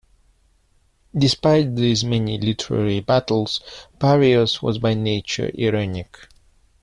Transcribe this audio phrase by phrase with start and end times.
[1.15, 3.61] Despite these many literary battles,
[3.99, 6.25] Pareus was by nature irenic.